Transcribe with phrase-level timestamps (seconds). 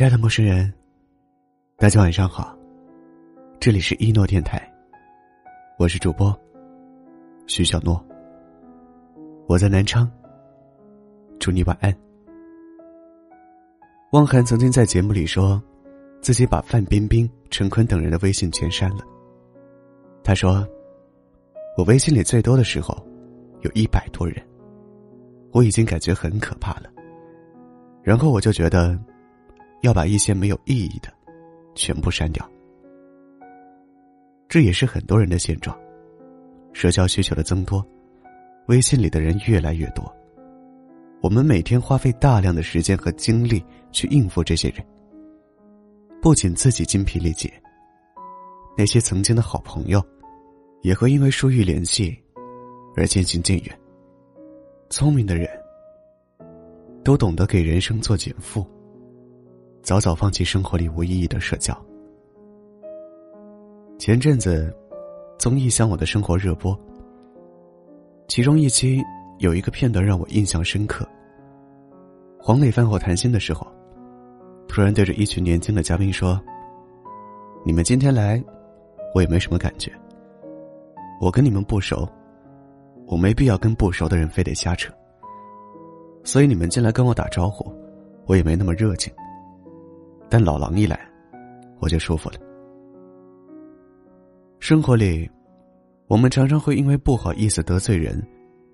[0.00, 0.72] 亲爱的陌生人，
[1.76, 2.56] 大家晚上好。
[3.60, 4.58] 这里是一诺电台，
[5.78, 6.34] 我是主播
[7.46, 8.02] 徐小诺。
[9.46, 10.10] 我在南昌，
[11.38, 11.94] 祝你晚安。
[14.12, 15.62] 汪涵曾经在节目里说，
[16.22, 19.04] 自己把范冰冰、陈坤等人的微信全删了。
[20.24, 20.66] 他说
[21.76, 22.96] ：“我微信里最多的时候，
[23.60, 24.42] 有一百多人，
[25.52, 26.90] 我已经感觉很可怕了。
[28.02, 28.98] 然后我就觉得。”
[29.82, 31.12] 要把一些没有意义的
[31.74, 32.48] 全部删掉，
[34.48, 35.76] 这也是很多人的现状。
[36.72, 37.84] 社交需求的增多，
[38.68, 40.04] 微信里的人越来越多，
[41.20, 44.84] 我们每天花费大量的时间和精力去应付这些人，
[46.22, 47.52] 不仅自己精疲力竭，
[48.76, 50.00] 那些曾经的好朋友
[50.82, 52.16] 也会因为疏于联系
[52.96, 53.80] 而渐行渐远。
[54.90, 55.48] 聪明的人
[57.02, 58.64] 都懂得给人生做减负。
[59.82, 61.76] 早早放弃生活里无意义的社交。
[63.98, 64.74] 前阵子，
[65.38, 66.78] 综艺《向我的生活》热播，
[68.28, 69.02] 其中一期
[69.38, 71.06] 有一个片段让我印象深刻。
[72.38, 73.66] 黄磊饭后谈心的时候，
[74.68, 76.40] 突然对着一群年轻的嘉宾说
[77.64, 78.42] ：“你们今天来，
[79.14, 79.92] 我也没什么感觉。
[81.20, 82.08] 我跟你们不熟，
[83.06, 84.92] 我没必要跟不熟的人非得瞎扯。
[86.22, 87.70] 所以你们进来跟我打招呼，
[88.26, 89.12] 我也没那么热情。”
[90.30, 90.98] 但老狼一来，
[91.80, 92.36] 我就舒服了。
[94.60, 95.28] 生活里，
[96.06, 98.24] 我们常常会因为不好意思得罪人，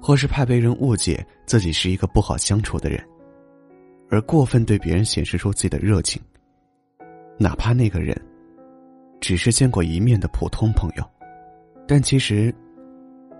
[0.00, 3.04] 或是怕被人误解自己是一个不好相处的人，
[4.08, 6.22] 而过分对别人显示出自己的热情，
[7.36, 8.16] 哪怕那个人
[9.20, 11.04] 只是见过一面的普通朋友，
[11.88, 12.54] 但其实，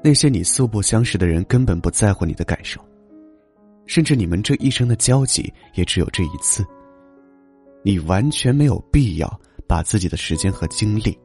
[0.03, 2.81] 那些你素不相识的人根本不在乎你的感受，
[3.86, 6.66] 甚至你们这一生的交集也只有这一次。
[7.83, 11.19] 你完全没有必要把自己的时间和精力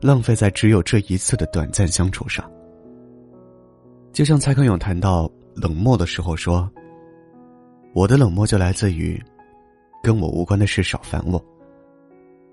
[0.00, 2.48] 浪费在只有这一次的短暂相处上。
[4.12, 6.70] 就像蔡康永谈到冷漠的时候说
[7.94, 9.20] ：“我的冷漠就来自于
[10.02, 11.44] 跟我无关的事少烦我，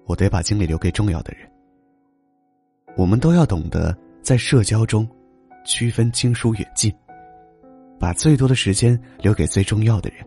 [0.06, 1.50] 我得把精力留给重要的人。”
[2.98, 5.08] 我们都要懂得在社交中
[5.66, 6.94] 区分亲疏远近，
[8.00, 10.26] 把最多的时间留给最重要的人。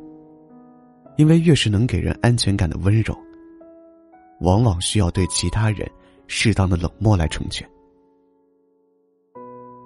[1.19, 3.12] 因为越是能给人安全感的温柔，
[4.41, 5.84] 往往需要对其他人
[6.29, 7.69] 适当的冷漠来成全。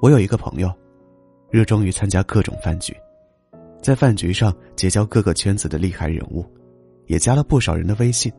[0.03, 0.71] 我有一个朋友，
[1.51, 2.95] 热衷于参加各种饭局，
[3.81, 6.45] 在饭局上结交各个圈子的厉害人物，
[7.07, 8.31] 也加了不少人的微信。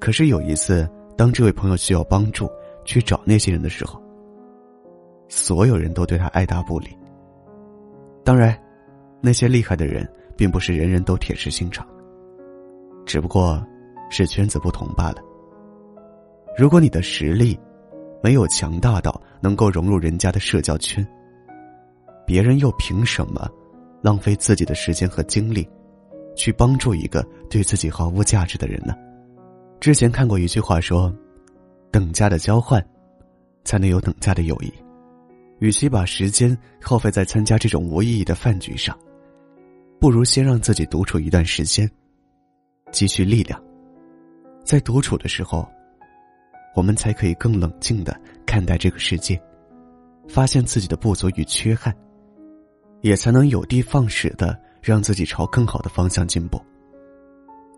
[0.00, 2.50] 可是有一次，当这位朋友需要帮助
[2.86, 4.00] 去找那些人的时候，
[5.28, 6.88] 所有人都对他爱答不理。
[8.24, 8.58] 当然，
[9.20, 10.10] 那些厉害的人。
[10.38, 11.84] 并不是人人都铁石心肠，
[13.04, 13.60] 只不过
[14.08, 15.16] 是圈子不同罢了。
[16.56, 17.58] 如果你的实力
[18.22, 21.04] 没有强大到能够融入人家的社交圈，
[22.24, 23.50] 别人又凭什么
[24.00, 25.68] 浪费自己的时间和精力
[26.36, 28.94] 去帮助一个对自己毫无价值的人呢？
[29.80, 31.12] 之前看过一句话说
[31.90, 32.80] ：“等价的交换，
[33.64, 34.72] 才能有等价的友谊。”
[35.58, 38.96] 与其把时间耗费在参加这种无意义的饭局上。
[40.00, 41.90] 不如先让自己独处一段时间，
[42.92, 43.60] 积蓄力量。
[44.64, 45.68] 在独处的时候，
[46.74, 49.40] 我们才可以更冷静的看待这个世界，
[50.28, 51.92] 发现自己的不足与缺憾，
[53.00, 56.60] 也才能有的放矢的让自己朝更好的方向进步。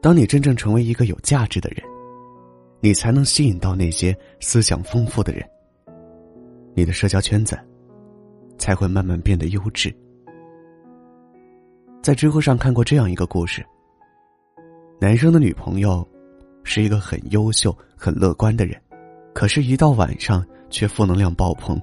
[0.03, 1.83] 当你真正成为一个有价值的人，
[2.81, 5.43] 你才能吸引到那些思想丰富的人，
[6.75, 7.59] 你的社交圈子
[8.59, 9.95] 才会慢慢变得优质。
[12.11, 13.65] 在知乎上看过这样一个故事：
[15.01, 16.05] 男生的女朋友
[16.65, 18.77] 是一个很优秀、很乐观的人，
[19.33, 21.81] 可是，一到晚上却负能量爆棚，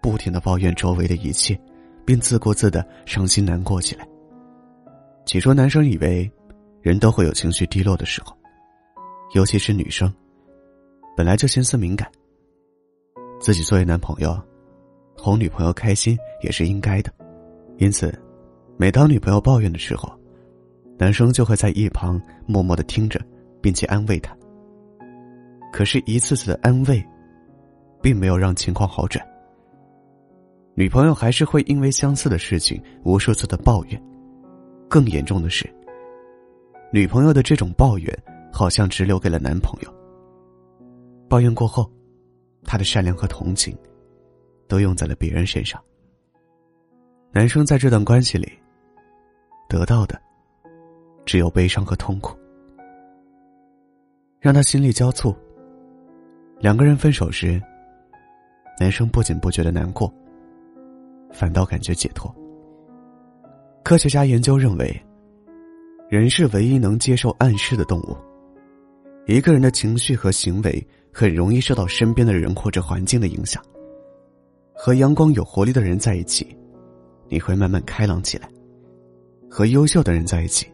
[0.00, 1.60] 不停的抱怨周围的一切，
[2.06, 4.08] 并自顾自的伤心难过起来。
[5.26, 6.32] 起初，男生以为
[6.80, 8.34] 人都会有情绪低落的时候，
[9.34, 10.10] 尤其是女生，
[11.14, 12.10] 本来就心思敏感，
[13.38, 14.42] 自己作为男朋友，
[15.18, 17.12] 哄女朋友开心也是应该的，
[17.76, 18.10] 因此。
[18.80, 20.10] 每当女朋友抱怨的时候，
[20.96, 23.20] 男生就会在一旁默默的听着，
[23.60, 24.34] 并且安慰她。
[25.70, 27.06] 可是，一次次的安慰，
[28.00, 29.22] 并没有让情况好转。
[30.74, 34.02] 女朋友还是会因为相似的事情无数次的抱怨。
[34.88, 35.70] 更严重的是，
[36.90, 38.18] 女朋友的这种抱怨
[38.50, 39.94] 好像只留给了男朋友。
[41.28, 41.86] 抱怨过后，
[42.64, 43.76] 他的善良和同情，
[44.66, 45.78] 都用在了别人身上。
[47.30, 48.50] 男生在这段关系里。
[49.70, 50.20] 得到的，
[51.24, 52.36] 只有悲伤和痛苦。
[54.40, 55.32] 让他心力交瘁。
[56.58, 57.62] 两个人分手时，
[58.80, 60.12] 男生不仅不觉得难过，
[61.30, 62.34] 反倒感觉解脱。
[63.84, 65.00] 科学家研究认为，
[66.08, 68.16] 人是唯一能接受暗示的动物。
[69.26, 73.62] 一个人的情绪和行为很容易受到身边的人或者环境的影响。
[74.74, 76.56] 和阳光有活力的人在一起，
[77.28, 78.48] 你会慢慢开朗起来；
[79.50, 80.70] 和优秀的人在一起，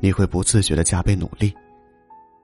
[0.00, 1.50] 你会不自觉的加倍努力；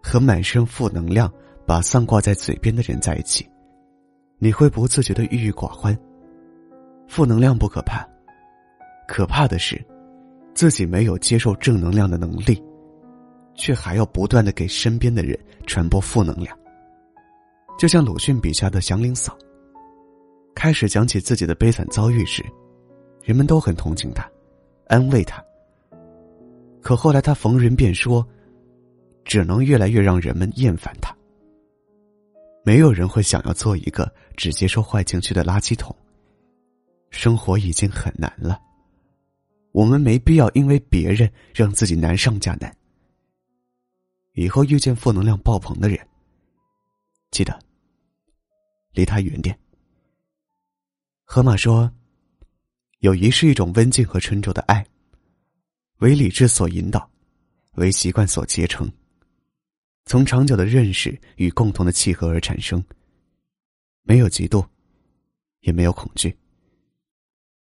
[0.02, 1.30] 和满身负能量、
[1.66, 3.46] 把丧挂在嘴边的人在一起，
[4.38, 5.98] 你会不自觉的郁郁寡欢。
[7.08, 8.08] 负能量不可怕，
[9.08, 9.84] 可怕的是，
[10.54, 12.62] 自己没有接受正能量的能力。
[13.54, 16.58] 却还要不断的给身边的人传播负能量，
[17.78, 19.36] 就像鲁迅笔下的祥林嫂。
[20.54, 22.42] 开始讲起自己的悲惨遭遇时，
[23.22, 24.26] 人们都很同情他，
[24.86, 25.44] 安慰他。
[26.82, 28.26] 可后来他逢人便说，
[29.24, 31.16] 只能越来越让人们厌烦他。
[32.64, 35.94] 没有人会想要做一个只接受坏情绪的垃圾桶。
[37.10, 38.60] 生活已经很难了，
[39.70, 42.74] 我们没必要因为别人让自己难上加难。
[44.32, 45.98] 以后遇见负能量爆棚的人，
[47.30, 47.58] 记得
[48.92, 49.56] 离他远点。
[51.24, 51.90] 河马说
[53.00, 54.84] ：“友谊是一种温静和沉着的爱，
[56.02, 57.08] 为理智所引导，
[57.74, 58.90] 为习惯所结成，
[60.04, 62.84] 从长久的认识与共同的契合而产生。
[64.02, 64.66] 没有嫉妒，
[65.60, 66.36] 也没有恐惧。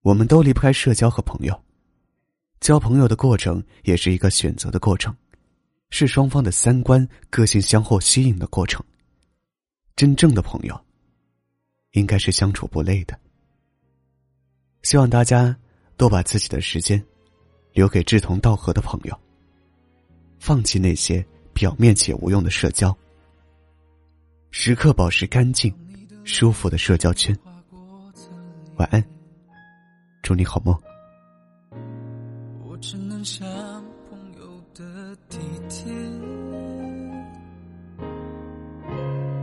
[0.02, 1.60] 我们都离不开社交和朋友，
[2.60, 5.16] 交朋友的过程也是一个选择的过程。”
[5.90, 8.86] 是双方的三观、个性相互吸引的过程。
[9.96, 10.80] 真正的朋友，
[11.94, 13.20] 应该是相处不累的。
[14.84, 15.58] 希望大家
[15.98, 17.04] 多把自己的时间
[17.74, 19.18] 留给志同道合的朋友，
[20.40, 22.96] 放弃那些表面且无用的社交，
[24.52, 25.74] 时刻保持干净、
[26.24, 27.38] 舒服的社交圈。
[28.78, 29.04] 晚安，
[30.22, 30.78] 祝你好梦。
[32.66, 33.46] 我只能想。
[34.76, 35.92] 的体贴，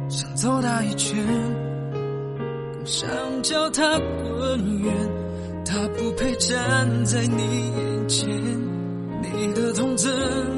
[0.09, 1.15] 想走大一圈，
[2.73, 3.07] 更想
[3.43, 5.26] 叫他滚远。
[5.77, 7.43] 他不配站在你
[7.77, 8.27] 眼前，
[9.21, 10.11] 你的痛怎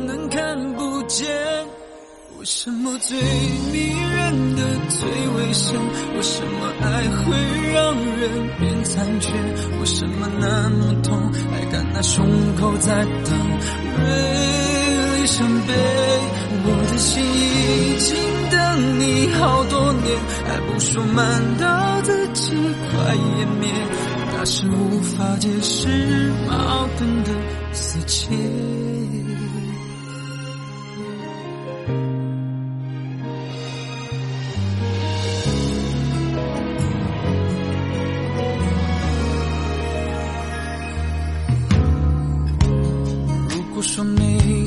[0.07, 1.27] 能看不见？
[2.39, 5.75] 为什么最迷人的最危险？
[6.15, 7.37] 为什么爱会
[7.73, 8.31] 让人
[8.61, 9.33] 变残缺？
[9.81, 12.25] 为什么那么痛，还敢拿胸
[12.55, 13.35] 口在等？
[15.27, 15.75] 伤悲，
[16.65, 18.17] 我的心已经
[18.53, 20.17] 等你好多年，
[20.47, 23.69] 还不说满到自己快湮灭，
[24.41, 25.89] 那是无法解释
[26.47, 27.31] 矛盾的
[27.73, 28.29] 死结。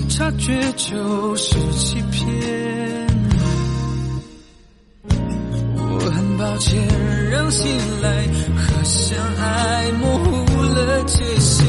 [0.09, 3.07] 察觉就是欺骗，
[5.07, 7.00] 我很抱歉
[7.41, 8.07] 让信赖
[8.55, 11.65] 和相爱模糊了界限。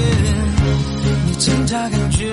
[1.24, 2.26] 你挣扎感觉，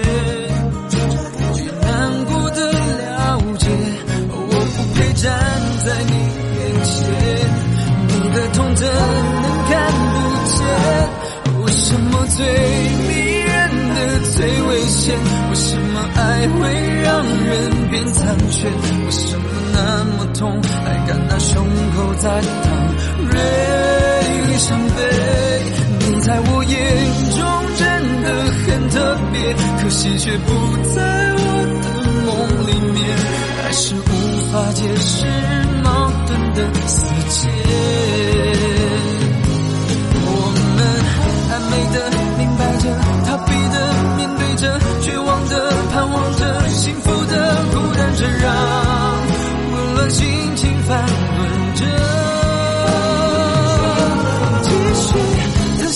[1.55, 3.69] 越难过的了解，
[4.27, 4.35] 我
[4.75, 5.31] 不配站
[5.85, 6.11] 在你
[6.59, 6.99] 眼前，
[8.09, 9.71] 你的痛怎能看
[10.11, 10.13] 不
[10.49, 10.59] 见？
[11.63, 12.45] 为什么最
[13.07, 13.55] 迷人
[13.95, 15.15] 的最危险？
[15.49, 16.59] 为什么爱会
[17.01, 19.45] 让人变残缺，为什么
[19.81, 22.67] 那么痛，还敢拿胸口在淌
[23.29, 23.31] 泪
[24.57, 24.97] 伤悲？
[25.99, 26.75] 你在我眼
[27.37, 27.39] 中
[27.79, 27.85] 真
[28.23, 28.95] 的很特
[29.31, 30.47] 别，可惜却不
[30.93, 30.99] 在
[31.37, 31.48] 我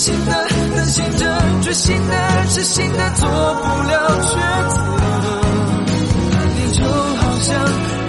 [0.04, 0.32] 心的
[0.76, 1.24] 担心着，
[1.62, 2.12] 决心的
[2.50, 3.30] 痴心的做不
[3.88, 4.36] 了抉
[4.68, 4.76] 择。
[6.56, 7.56] 你就好像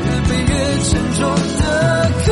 [0.04, 0.52] 越背越
[0.84, 1.24] 沉重
[1.58, 1.64] 的
[2.25, 2.28] 壳。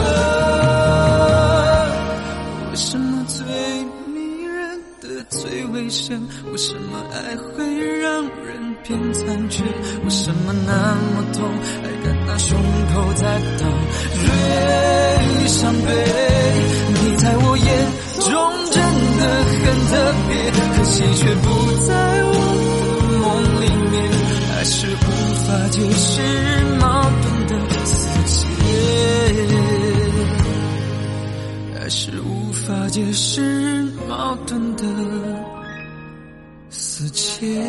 [2.71, 3.37] 为什么最
[4.13, 6.21] 迷人的最危险？
[6.51, 7.63] 为什么爱会
[8.01, 8.61] 让人？
[8.85, 9.63] 变残缺，
[10.03, 11.49] 为什么那么痛，
[11.81, 12.59] 还敢拿胸
[12.93, 13.71] 口在淌
[14.27, 15.87] 泪伤悲？
[16.89, 17.65] 你在我眼
[19.17, 19.91] 的很特
[20.27, 20.31] 别，
[20.75, 21.45] 可惜却不
[21.87, 21.91] 在
[22.23, 23.25] 我的梦
[23.61, 23.93] 里面。
[24.55, 24.95] 爱是无
[25.45, 26.05] 法解释
[26.79, 26.83] 矛
[27.21, 27.51] 盾的
[27.85, 27.93] 死
[28.25, 28.33] 结，
[31.79, 34.83] 爱是无法解释矛盾的
[36.69, 37.61] 死结。